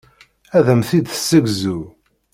[0.57, 1.79] Ad am-t-id-tessegzu.